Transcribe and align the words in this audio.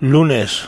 Lunes 0.00 0.66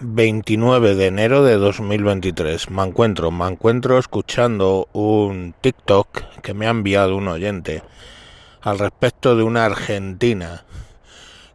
29 0.00 0.96
de 0.96 1.06
enero 1.06 1.44
de 1.44 1.54
2023. 1.54 2.68
Me 2.70 2.82
encuentro, 2.82 3.30
me 3.30 3.46
encuentro 3.46 3.96
escuchando 3.96 4.88
un 4.92 5.54
TikTok 5.60 6.40
que 6.42 6.52
me 6.52 6.66
ha 6.66 6.70
enviado 6.70 7.16
un 7.16 7.28
oyente 7.28 7.84
al 8.62 8.80
respecto 8.80 9.36
de 9.36 9.44
una 9.44 9.66
argentina 9.66 10.64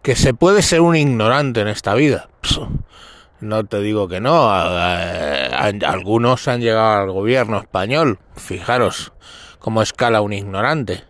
que 0.01 0.15
se 0.15 0.33
puede 0.33 0.61
ser 0.61 0.79
un 0.79 0.95
ignorante 0.95 1.59
en 1.59 1.67
esta 1.67 1.95
vida. 1.95 2.29
No 3.41 3.65
te 3.65 3.81
digo 3.81 4.07
que 4.07 4.21
no, 4.21 4.49
algunos 4.49 6.47
han 6.47 6.61
llegado 6.61 7.01
al 7.01 7.11
gobierno 7.11 7.57
español, 7.59 8.19
fijaros 8.37 9.11
cómo 9.59 9.81
escala 9.81 10.21
un 10.21 10.31
ignorante. 10.31 11.03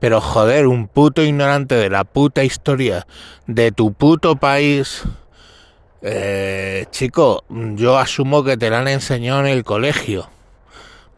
Pero 0.00 0.20
joder, 0.20 0.66
un 0.66 0.88
puto 0.88 1.22
ignorante 1.22 1.76
de 1.76 1.88
la 1.88 2.02
puta 2.02 2.42
historia 2.42 3.06
de 3.46 3.70
tu 3.70 3.92
puto 3.92 4.36
país 4.36 5.04
eh, 6.08 6.86
chico, 6.90 7.44
yo 7.48 7.98
asumo 7.98 8.44
que 8.44 8.56
te 8.56 8.70
la 8.70 8.78
han 8.78 8.86
enseñado 8.86 9.40
en 9.40 9.46
el 9.46 9.64
colegio, 9.64 10.30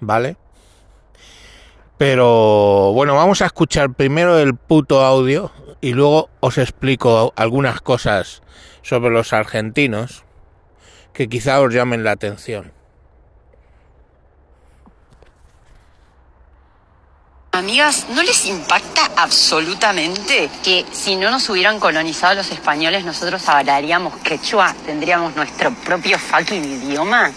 ¿vale? 0.01 0.37
Pero 1.99 2.93
bueno, 2.95 3.15
vamos 3.15 3.43
a 3.43 3.47
escuchar 3.47 3.93
primero 3.93 4.39
el 4.39 4.55
puto 4.55 5.05
audio 5.05 5.53
y 5.83 5.93
luego 5.93 6.31
os 6.41 6.57
explico 6.57 7.35
algunas 7.37 7.83
cosas 7.83 8.43
sobre 8.83 9.11
los 9.11 9.35
argentinos 9.35 10.25
que 11.13 11.29
quizá 11.29 11.61
os 11.61 11.75
llamen 11.75 12.03
la 12.03 12.13
atención. 12.13 12.78
Amigas, 17.53 18.07
¿no 18.11 18.23
les 18.23 18.45
impacta 18.45 19.11
absolutamente 19.17 20.51
que 20.63 20.85
si 20.93 21.17
no 21.17 21.31
nos 21.31 21.49
hubieran 21.49 21.81
colonizado 21.81 22.35
los 22.35 22.51
españoles 22.51 23.05
nosotros 23.05 23.49
hablaríamos 23.49 24.17
quechua? 24.19 24.75
¿Tendríamos 24.85 25.35
nuestro 25.35 25.73
propio 25.73 26.19
fucking 26.19 26.63
idioma? 26.63 27.33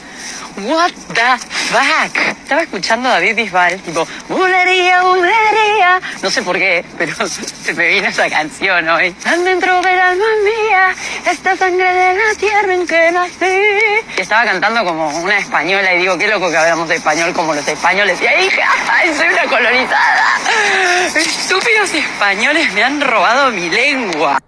What 0.58 0.92
the 1.14 1.38
fuck? 1.70 2.18
Estaba 2.44 2.62
escuchando 2.64 3.08
a 3.08 3.14
David 3.14 3.36
Bisbal, 3.36 3.80
tipo, 3.82 4.06
bulería, 4.28 5.02
bulería. 5.02 6.02
No 6.22 6.30
sé 6.30 6.42
por 6.44 6.58
qué, 6.58 6.84
pero 6.98 7.16
se 7.64 7.74
me 7.74 7.88
vino 7.88 8.08
esa 8.08 8.30
canción 8.30 8.88
hoy. 8.90 9.14
Tan 9.14 9.46
dentro 9.46 9.80
mía, 9.80 10.01
esta 11.30 11.56
sangre 11.56 11.94
de 11.94 12.14
la 12.16 12.36
tierra 12.38 12.74
en 12.74 12.88
que 12.88 13.12
nací. 13.12 13.80
Y 14.18 14.22
estaba 14.22 14.46
cantando 14.46 14.84
como 14.84 15.10
una 15.20 15.38
española 15.38 15.94
y 15.94 16.00
digo, 16.00 16.18
qué 16.18 16.28
loco 16.28 16.50
que 16.50 16.58
hablamos 16.58 16.90
español 16.90 17.34
como 17.34 17.54
los 17.54 17.68
españoles. 17.68 18.22
Y 18.22 18.28
ahí 18.28 18.46
dije, 18.46 18.62
¡ay, 18.90 19.14
soy 19.14 19.28
una 19.28 19.46
colonizada! 19.46 20.38
Estúpidos 21.16 21.94
españoles 21.94 22.74
me 22.74 22.84
han 22.84 23.02
robado 23.02 23.52
mi 23.52 23.70
lengua. 23.70 24.40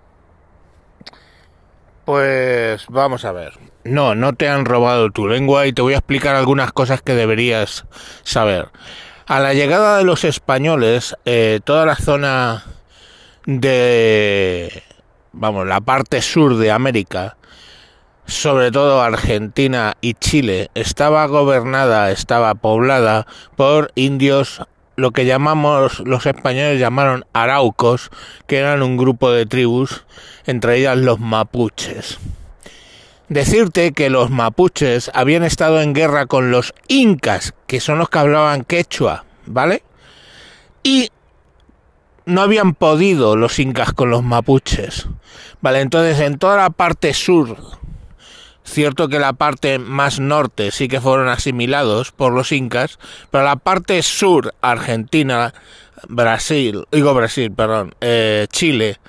Pues 2.06 2.86
vamos 2.90 3.24
a 3.26 3.32
ver. 3.32 3.54
No, 3.86 4.16
no 4.16 4.34
te 4.34 4.48
han 4.48 4.66
robado 4.66 5.12
tu 5.12 5.28
lengua 5.28 5.68
y 5.68 5.74
te 5.74 5.82
voy 5.82 5.94
a 5.94 5.98
explicar 5.98 6.36
algunas 6.36 6.72
cosas 6.72 7.02
que 7.02 7.14
deberías 7.14 7.86
saber. 8.24 8.70
A 9.26 9.40
la 9.40 9.54
llegada 9.54 9.98
de 9.98 10.04
los 10.04 10.24
españoles, 10.24 11.16
eh, 11.26 11.60
toda 11.64 11.86
la 11.86 11.96
zona 11.96 12.64
de, 13.46 14.84
vamos, 15.34 15.68
la 15.68 15.82
parte 15.82 16.22
sur 16.22 16.58
de 16.58 16.72
América, 16.72 17.36
sobre 18.26 18.72
todo 18.72 19.02
Argentina 19.02 19.96
y 20.00 20.14
Chile, 20.14 20.70
estaba 20.76 21.26
gobernada, 21.26 22.12
estaba 22.12 22.56
poblada 22.56 23.28
por 23.58 23.92
indios, 23.96 24.62
lo 24.96 25.12
que 25.12 25.26
llamamos, 25.26 26.00
los 26.02 26.26
españoles 26.26 26.80
llamaron 26.80 27.26
araucos, 27.34 28.12
que 28.48 28.60
eran 28.60 28.84
un 28.84 28.96
grupo 28.96 29.32
de 29.32 29.46
tribus, 29.46 30.06
entre 30.46 30.78
ellas 30.78 30.98
los 30.98 31.20
mapuches. 31.20 32.20
Decirte 33.28 33.94
que 33.94 34.10
los 34.10 34.30
mapuches 34.30 35.10
habían 35.14 35.44
estado 35.44 35.82
en 35.82 35.94
guerra 35.94 36.28
con 36.28 36.52
los 36.52 36.74
incas, 36.88 37.54
que 37.66 37.80
son 37.80 37.98
los 37.98 38.10
que 38.10 38.20
hablaban 38.20 38.64
quechua, 38.64 39.26
¿vale? 39.48 39.82
Y 40.84 41.10
no 42.26 42.42
habían 42.42 42.74
podido 42.74 43.36
los 43.36 43.60
incas 43.60 43.94
con 43.94 44.10
los 44.10 44.24
mapuches, 44.24 45.08
¿vale? 45.62 45.82
Entonces 45.82 46.20
en 46.20 46.38
toda 46.38 46.58
la 46.58 46.70
parte 46.70 47.14
sur, 47.14 47.58
cierto 48.64 49.10
que 49.10 49.20
la 49.20 49.34
parte 49.34 49.80
más 49.80 50.20
norte 50.20 50.72
sí 50.72 50.88
que 50.88 51.02
fueron 51.02 51.28
asimilados 51.28 52.12
por 52.12 52.34
los 52.34 52.52
incas, 52.52 53.00
pero 53.32 53.44
la 53.44 53.58
parte 53.58 54.02
sur, 54.04 54.54
Argentina, 54.62 55.54
Brasil, 56.08 56.86
digo 56.92 57.14
Brasil, 57.14 57.52
perdón, 57.52 57.96
eh, 58.02 58.48
Chile, 58.52 59.00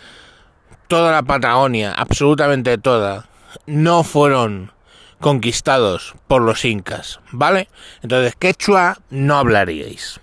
toda 0.88 1.12
la 1.12 1.22
Patagonia, 1.22 1.92
absolutamente 1.92 2.78
toda, 2.78 3.28
no 3.66 4.04
fueron 4.04 4.72
conquistados 5.20 6.14
por 6.26 6.42
los 6.42 6.64
incas, 6.64 7.20
¿vale? 7.32 7.68
Entonces, 8.02 8.36
quechua 8.36 8.98
no 9.10 9.36
hablaríais, 9.36 10.20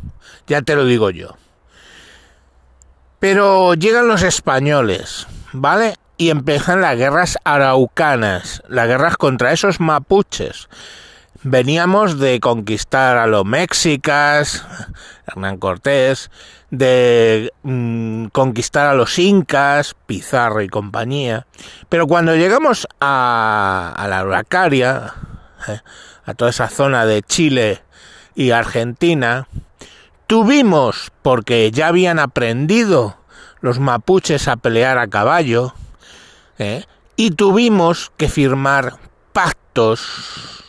ya 0.47 0.62
te 0.62 0.75
lo 0.75 0.85
digo 0.85 1.09
yo. 1.09 1.41
Pero 3.21 3.75
llegan 3.75 4.07
los 4.07 4.23
españoles, 4.23 5.27
¿vale? 5.53 5.93
Y 6.17 6.31
empiezan 6.31 6.81
las 6.81 6.97
guerras 6.97 7.37
araucanas, 7.43 8.63
las 8.67 8.87
guerras 8.87 9.15
contra 9.15 9.53
esos 9.53 9.79
mapuches. 9.79 10.69
Veníamos 11.43 12.17
de 12.17 12.39
conquistar 12.39 13.17
a 13.17 13.27
los 13.27 13.45
mexicas, 13.45 14.65
Hernán 15.27 15.57
Cortés, 15.57 16.31
de 16.71 17.53
mm, 17.61 18.25
conquistar 18.29 18.87
a 18.87 18.95
los 18.95 19.19
incas, 19.19 19.93
Pizarro 20.07 20.63
y 20.63 20.67
compañía. 20.67 21.45
Pero 21.89 22.07
cuando 22.07 22.35
llegamos 22.35 22.87
a, 22.99 23.93
a 23.95 24.07
la 24.07 24.25
Huracaria, 24.25 25.13
eh, 25.67 25.79
a 26.25 26.33
toda 26.33 26.49
esa 26.49 26.69
zona 26.69 27.05
de 27.05 27.21
Chile 27.21 27.83
y 28.33 28.49
Argentina, 28.49 29.47
tuvimos, 30.31 31.11
porque 31.23 31.71
ya 31.71 31.89
habían 31.89 32.17
aprendido 32.17 33.17
los 33.59 33.79
mapuches 33.79 34.47
a 34.47 34.55
pelear 34.55 34.97
a 34.97 35.09
caballo, 35.09 35.73
eh, 36.57 36.85
y 37.17 37.31
tuvimos 37.31 38.13
que 38.15 38.29
firmar 38.29 38.93
pactos 39.33 40.63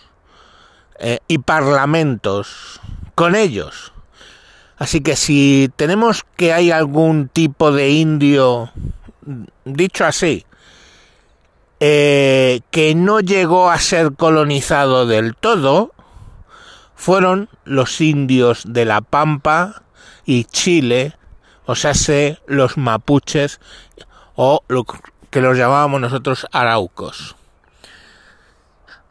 eh, 0.99 1.21
y 1.29 1.39
parlamentos 1.39 2.81
con 3.15 3.37
ellos. 3.37 3.93
Así 4.79 5.01
que 5.01 5.15
si 5.15 5.71
tenemos 5.77 6.25
que 6.35 6.53
hay 6.53 6.73
algún 6.73 7.29
tipo 7.29 7.71
de 7.71 7.91
indio, 7.91 8.73
dicho 9.65 10.05
así, 10.05 10.45
eh, 11.79 12.63
que 12.73 12.97
no 12.97 13.21
llegó 13.21 13.71
a 13.71 13.79
ser 13.79 14.15
colonizado 14.15 15.07
del 15.07 15.37
todo, 15.37 15.93
fueron 17.03 17.49
los 17.65 18.01
indios 18.01 18.63
de 18.65 18.85
la 18.85 19.01
Pampa 19.01 19.83
y 20.25 20.45
Chile, 20.45 21.17
o 21.67 21.75
sea, 21.75 21.95
los 22.47 22.79
mapuches 22.79 23.61
o 24.37 24.63
lo 24.69 24.87
que 25.29 25.41
los 25.41 25.59
llamábamos 25.59 26.01
nosotros 26.01 26.47
araucos. 26.53 27.35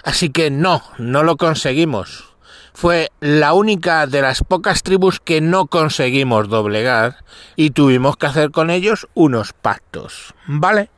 Así 0.05 0.29
que 0.29 0.49
no, 0.49 0.81
no 0.99 1.23
lo 1.23 1.35
conseguimos 1.35 2.29
fue 2.73 3.09
la 3.19 3.51
única 3.51 4.07
de 4.07 4.21
las 4.21 4.41
pocas 4.41 4.83
tribus 4.83 5.19
que 5.19 5.41
no 5.41 5.67
conseguimos 5.67 6.47
doblegar 6.47 7.17
y 7.57 7.71
tuvimos 7.71 8.15
que 8.15 8.27
hacer 8.27 8.51
con 8.51 8.69
ellos 8.69 9.09
unos 9.13 9.51
pactos. 9.51 10.33
¿Vale? 10.47 10.89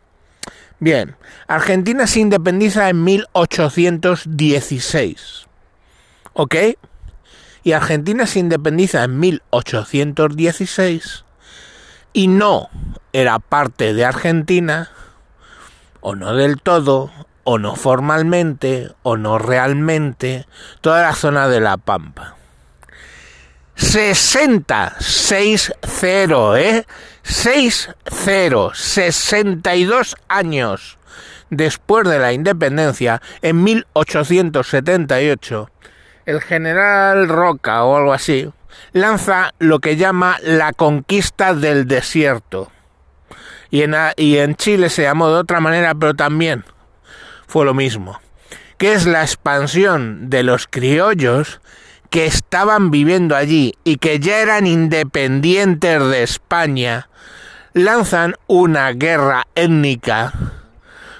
Bien, 0.79 1.15
Argentina 1.47 2.05
se 2.05 2.19
independiza 2.19 2.89
en 2.89 3.03
1816. 3.03 5.47
¿Ok? 6.33 6.55
Y 7.63 7.71
Argentina 7.71 8.27
se 8.27 8.39
independiza 8.39 9.03
en 9.03 9.19
1816 9.19 11.25
y 12.11 12.27
no 12.27 12.69
era 13.13 13.39
parte 13.39 13.94
de 13.94 14.05
Argentina, 14.05 14.91
o 16.01 16.16
no 16.16 16.35
del 16.35 16.61
todo, 16.61 17.11
o 17.44 17.59
no 17.59 17.75
formalmente, 17.75 18.91
o 19.03 19.18
no 19.18 19.38
realmente, 19.38 20.47
toda 20.81 21.03
la 21.03 21.13
zona 21.15 21.47
de 21.47 21.59
La 21.59 21.77
Pampa. 21.77 22.35
60, 23.75 24.95
6-0, 25.00 26.59
¿eh? 26.59 26.85
6-0, 27.24 28.74
62 28.74 30.15
años 30.27 30.97
después 31.50 32.07
de 32.07 32.19
la 32.19 32.33
independencia, 32.33 33.21
en 33.41 33.63
1878, 33.63 35.69
el 36.25 36.41
general 36.41 37.27
Roca 37.27 37.83
o 37.83 37.97
algo 37.97 38.13
así, 38.13 38.51
lanza 38.91 39.53
lo 39.59 39.79
que 39.79 39.95
llama 39.95 40.37
la 40.41 40.73
conquista 40.73 41.53
del 41.53 41.87
desierto. 41.87 42.71
Y 43.69 43.81
en, 43.81 43.95
y 44.17 44.37
en 44.37 44.55
Chile 44.55 44.89
se 44.89 45.03
llamó 45.03 45.29
de 45.29 45.35
otra 45.35 45.59
manera, 45.59 45.95
pero 45.95 46.13
también 46.13 46.63
fue 47.47 47.65
lo 47.65 47.73
mismo, 47.73 48.19
que 48.77 48.93
es 48.93 49.05
la 49.05 49.21
expansión 49.21 50.29
de 50.29 50.43
los 50.43 50.67
criollos 50.67 51.59
que 52.09 52.27
estaban 52.27 52.91
viviendo 52.91 53.35
allí 53.35 53.73
y 53.83 53.97
que 53.97 54.19
ya 54.19 54.37
eran 54.37 54.67
independientes 54.67 55.99
de 55.99 56.21
España, 56.21 57.09
lanzan 57.73 58.35
una 58.45 58.91
guerra 58.91 59.47
étnica 59.55 60.31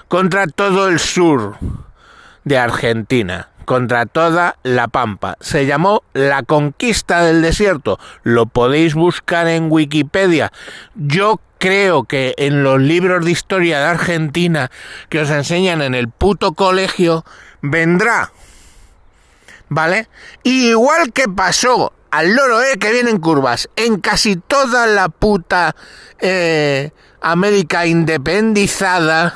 contra 0.06 0.46
todo 0.46 0.86
el 0.86 1.00
sur 1.00 1.56
de 2.44 2.58
Argentina, 2.58 3.48
contra 3.64 4.06
toda 4.06 4.56
la 4.62 4.88
pampa. 4.88 5.36
Se 5.40 5.66
llamó 5.66 6.02
La 6.12 6.42
Conquista 6.42 7.22
del 7.22 7.42
Desierto. 7.42 7.98
Lo 8.22 8.46
podéis 8.46 8.94
buscar 8.94 9.48
en 9.48 9.70
Wikipedia. 9.70 10.52
Yo 10.94 11.40
creo 11.58 12.04
que 12.04 12.34
en 12.36 12.62
los 12.62 12.80
libros 12.80 13.24
de 13.24 13.30
historia 13.30 13.80
de 13.80 13.86
Argentina 13.86 14.70
que 15.08 15.20
os 15.20 15.30
enseñan 15.30 15.82
en 15.82 15.94
el 15.94 16.08
puto 16.08 16.52
colegio 16.52 17.24
vendrá. 17.62 18.32
¿Vale? 19.68 20.08
Y 20.42 20.68
igual 20.68 21.12
que 21.12 21.24
pasó 21.28 21.92
al 22.10 22.32
loro, 22.34 22.62
eh, 22.62 22.78
que 22.78 22.92
vienen 22.92 23.18
curvas, 23.18 23.68
en 23.74 23.98
casi 24.00 24.36
toda 24.36 24.86
la 24.86 25.08
puta 25.08 25.74
eh, 26.20 26.92
América 27.20 27.86
independizada, 27.86 29.34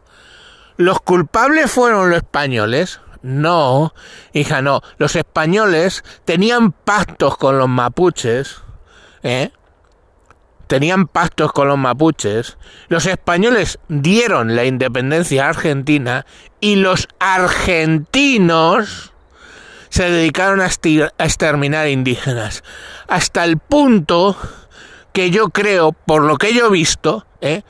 ¿Los 0.77 0.99
culpables 1.01 1.71
fueron 1.71 2.09
los 2.09 2.17
españoles? 2.17 3.01
No, 3.21 3.93
hija, 4.33 4.61
no. 4.61 4.81
Los 4.97 5.15
españoles 5.15 6.03
tenían 6.23 6.71
pactos 6.71 7.37
con 7.37 7.57
los 7.57 7.67
mapuches, 7.67 8.61
¿eh? 9.23 9.51
Tenían 10.67 11.07
pactos 11.07 11.51
con 11.53 11.67
los 11.67 11.77
mapuches. 11.77 12.57
Los 12.89 13.05
españoles 13.05 13.79
dieron 13.87 14.55
la 14.55 14.65
independencia 14.65 15.45
a 15.45 15.49
Argentina 15.49 16.25
y 16.59 16.75
los 16.75 17.07
argentinos 17.19 19.13
se 19.89 20.09
dedicaron 20.09 20.61
a, 20.61 20.65
exterminar 20.65 21.87
indígenas. 21.87 22.63
Hasta 23.07 23.45
el 23.45 23.57
punto 23.57 24.37
que 25.13 25.31
yo 25.31 25.49
creo, 25.49 25.91
por 25.91 26.23
lo 26.23 26.37
que 26.37 26.53
yo 26.53 26.67
he 26.67 26.71
visto, 26.71 27.25
¿eh? 27.41 27.63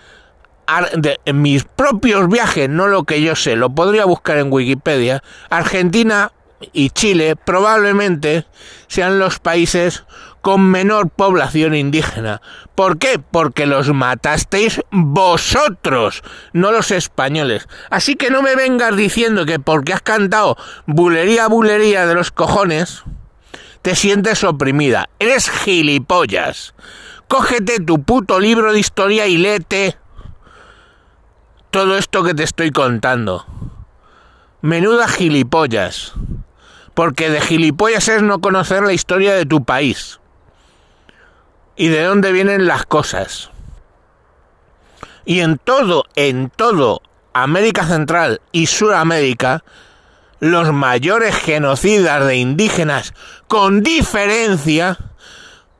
en 1.25 1.41
mis 1.41 1.63
propios 1.63 2.27
viajes, 2.27 2.69
no 2.69 2.87
lo 2.87 3.05
que 3.05 3.21
yo 3.21 3.35
sé, 3.35 3.55
lo 3.55 3.69
podría 3.69 4.05
buscar 4.05 4.37
en 4.37 4.51
Wikipedia, 4.51 5.23
Argentina 5.49 6.31
y 6.73 6.89
Chile 6.89 7.35
probablemente 7.35 8.45
sean 8.87 9.19
los 9.19 9.39
países 9.39 10.03
con 10.41 10.69
menor 10.69 11.09
población 11.09 11.75
indígena. 11.75 12.41
¿Por 12.75 12.97
qué? 12.97 13.19
Porque 13.19 13.65
los 13.65 13.93
matasteis 13.93 14.81
vosotros, 14.91 16.23
no 16.53 16.71
los 16.71 16.91
españoles. 16.91 17.67
Así 17.89 18.15
que 18.15 18.29
no 18.29 18.41
me 18.41 18.55
vengas 18.55 18.95
diciendo 18.95 19.45
que 19.45 19.59
porque 19.59 19.93
has 19.93 20.01
cantado 20.01 20.57
bulería, 20.85 21.47
bulería 21.47 22.05
de 22.05 22.15
los 22.15 22.31
cojones, 22.31 23.03
te 23.81 23.95
sientes 23.95 24.43
oprimida. 24.43 25.09
Eres 25.19 25.49
gilipollas. 25.49 26.73
Cógete 27.27 27.79
tu 27.79 28.01
puto 28.03 28.39
libro 28.39 28.73
de 28.73 28.79
historia 28.79 29.27
y 29.27 29.37
léete 29.37 29.97
todo 31.71 31.97
esto 31.97 32.23
que 32.23 32.33
te 32.33 32.43
estoy 32.43 32.71
contando. 32.71 33.45
Menuda 34.61 35.07
gilipollas. 35.07 36.13
Porque 36.93 37.29
de 37.29 37.41
gilipollas 37.41 38.07
es 38.07 38.23
no 38.23 38.39
conocer 38.41 38.83
la 38.83 38.93
historia 38.93 39.33
de 39.33 39.45
tu 39.45 39.63
país. 39.63 40.19
Y 41.75 41.89
de 41.89 42.03
dónde 42.03 42.31
vienen 42.31 42.65
las 42.65 42.85
cosas. 42.85 43.51
Y 45.25 45.41
en 45.41 45.57
todo, 45.57 46.05
en 46.15 46.49
todo 46.49 47.01
América 47.33 47.85
Central 47.85 48.41
y 48.51 48.65
Suramérica, 48.65 49.63
los 50.39 50.71
mayores 50.73 51.35
genocidas 51.35 52.25
de 52.25 52.37
indígenas 52.37 53.13
con 53.47 53.81
diferencia 53.83 54.97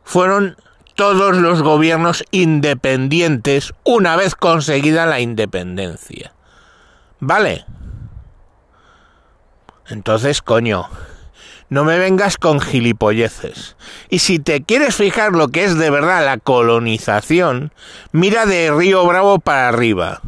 fueron 0.04 0.58
todos 0.96 1.36
los 1.38 1.62
gobiernos 1.62 2.24
independientes 2.32 3.74
una 3.84 4.16
vez 4.16 4.36
conseguida 4.36 5.06
la 5.06 5.20
independencia. 5.20 6.34
¿Vale? 7.20 7.66
Entonces, 9.88 10.42
coño, 10.42 10.90
no 11.70 11.84
me 11.84 12.00
vengas 12.00 12.38
con 12.38 12.60
gilipolleces. 12.60 13.76
Y 14.10 14.20
si 14.20 14.40
te 14.40 14.64
quieres 14.64 14.96
fijar 14.96 15.34
lo 15.34 15.50
que 15.50 15.66
es 15.66 15.78
de 15.78 15.90
verdad 15.90 16.26
la 16.26 16.38
colonización, 16.38 17.74
mira 18.12 18.46
de 18.46 18.72
Río 18.72 19.06
Bravo 19.06 19.40
para 19.40 19.70
arriba. 19.70 20.22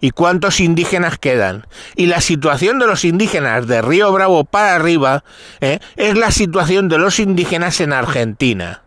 ¿Y 0.00 0.10
cuántos 0.10 0.60
indígenas 0.60 1.18
quedan? 1.18 1.66
Y 1.94 2.06
la 2.06 2.20
situación 2.20 2.78
de 2.78 2.86
los 2.86 3.04
indígenas 3.04 3.66
de 3.66 3.82
Río 3.82 4.12
Bravo 4.12 4.44
para 4.44 4.74
arriba 4.74 5.24
¿eh? 5.60 5.78
es 5.96 6.16
la 6.16 6.30
situación 6.30 6.88
de 6.88 6.98
los 6.98 7.20
indígenas 7.20 7.80
en 7.80 7.92
Argentina 7.92 8.82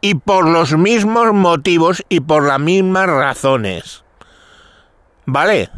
y 0.00 0.14
por 0.14 0.46
los 0.46 0.76
mismos 0.76 1.32
motivos 1.32 2.04
y 2.08 2.20
por 2.20 2.46
las 2.46 2.60
mismas 2.60 3.08
razones. 3.08 4.04
¿Vale? 5.26 5.70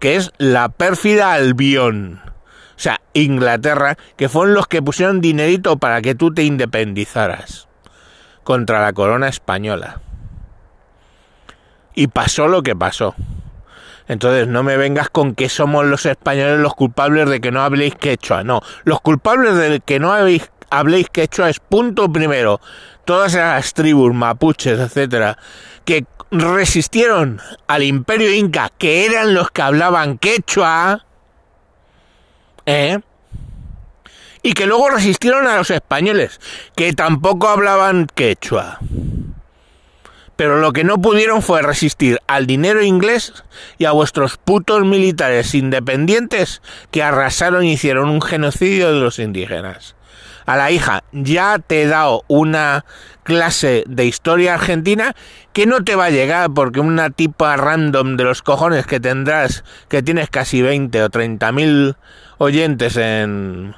Que 0.00 0.16
es 0.16 0.32
la 0.38 0.68
pérfida 0.68 1.32
Albión. 1.32 2.20
O 2.24 2.80
sea, 2.80 3.00
Inglaterra, 3.12 3.96
que 4.16 4.28
fueron 4.28 4.54
los 4.54 4.68
que 4.68 4.82
pusieron 4.82 5.20
dinerito 5.20 5.78
para 5.78 6.00
que 6.00 6.14
tú 6.14 6.32
te 6.32 6.44
independizaras 6.44 7.66
contra 8.44 8.80
la 8.80 8.92
corona 8.92 9.28
española. 9.28 10.00
Y 11.94 12.06
pasó 12.06 12.46
lo 12.46 12.62
que 12.62 12.76
pasó. 12.76 13.16
Entonces 14.08 14.48
no 14.48 14.62
me 14.62 14.76
vengas 14.76 15.10
con 15.10 15.34
que 15.34 15.48
somos 15.48 15.84
los 15.84 16.06
españoles 16.06 16.58
los 16.58 16.74
culpables 16.74 17.28
de 17.28 17.40
que 17.40 17.52
no 17.52 17.62
habléis 17.62 17.94
quechua. 17.94 18.42
No, 18.42 18.62
los 18.84 19.00
culpables 19.00 19.54
de 19.56 19.80
que 19.80 20.00
no 20.00 20.12
habéis 20.12 20.50
habléis 20.70 21.08
quechua 21.10 21.50
es 21.50 21.60
punto 21.60 22.10
primero. 22.10 22.60
Todas 23.04 23.34
las 23.34 23.72
tribus, 23.74 24.12
mapuches, 24.14 24.78
etcétera, 24.78 25.38
que 25.84 26.04
resistieron 26.30 27.40
al 27.66 27.82
imperio 27.82 28.32
inca, 28.32 28.70
que 28.76 29.06
eran 29.06 29.34
los 29.34 29.50
que 29.50 29.62
hablaban 29.62 30.18
quechua, 30.18 31.06
¿eh? 32.66 32.98
y 34.42 34.52
que 34.52 34.66
luego 34.66 34.90
resistieron 34.90 35.46
a 35.46 35.56
los 35.56 35.70
españoles, 35.70 36.40
que 36.76 36.92
tampoco 36.92 37.48
hablaban 37.48 38.06
quechua. 38.14 38.78
Pero 40.38 40.60
lo 40.60 40.72
que 40.72 40.84
no 40.84 41.02
pudieron 41.02 41.42
fue 41.42 41.62
resistir 41.62 42.20
al 42.28 42.46
dinero 42.46 42.80
inglés 42.80 43.32
y 43.76 43.86
a 43.86 43.90
vuestros 43.90 44.36
putos 44.36 44.84
militares 44.84 45.52
independientes 45.52 46.62
que 46.92 47.02
arrasaron 47.02 47.64
y 47.64 47.72
hicieron 47.72 48.08
un 48.08 48.22
genocidio 48.22 48.92
de 48.92 49.00
los 49.00 49.18
indígenas. 49.18 49.96
A 50.46 50.56
la 50.56 50.70
hija, 50.70 51.02
ya 51.10 51.58
te 51.58 51.82
he 51.82 51.86
dado 51.88 52.22
una 52.28 52.84
clase 53.24 53.82
de 53.88 54.06
historia 54.06 54.54
argentina 54.54 55.16
que 55.52 55.66
no 55.66 55.82
te 55.82 55.96
va 55.96 56.04
a 56.04 56.10
llegar 56.10 56.50
porque 56.54 56.78
una 56.78 57.10
tipa 57.10 57.56
random 57.56 58.16
de 58.16 58.22
los 58.22 58.40
cojones 58.42 58.86
que 58.86 59.00
tendrás, 59.00 59.64
que 59.88 60.04
tienes 60.04 60.30
casi 60.30 60.62
20 60.62 61.02
o 61.02 61.10
30 61.10 61.50
mil 61.50 61.96
oyentes 62.38 62.96
en, 62.96 63.74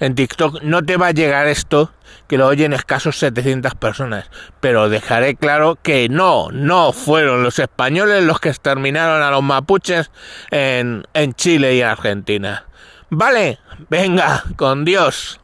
en 0.00 0.14
TikTok, 0.14 0.62
no 0.62 0.84
te 0.84 0.96
va 0.96 1.08
a 1.08 1.12
llegar 1.12 1.46
esto 1.46 1.92
que 2.28 2.38
lo 2.38 2.46
oyen 2.46 2.72
escasos 2.72 3.18
700 3.18 3.74
personas. 3.74 4.30
Pero 4.60 4.88
dejaré 4.88 5.36
claro 5.36 5.78
que 5.80 6.08
no, 6.08 6.50
no 6.50 6.92
fueron 6.92 7.42
los 7.42 7.58
españoles 7.58 8.24
los 8.24 8.40
que 8.40 8.48
exterminaron 8.48 9.22
a 9.22 9.30
los 9.30 9.42
mapuches 9.42 10.10
en, 10.50 11.04
en 11.14 11.34
Chile 11.34 11.74
y 11.74 11.82
Argentina. 11.82 12.64
Vale, 13.10 13.60
venga, 13.88 14.44
con 14.56 14.84
Dios. 14.84 15.40